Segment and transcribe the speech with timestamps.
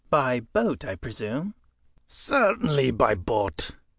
[0.09, 1.53] "By boat, I presume?"
[2.07, 3.69] "Certainly, by boat.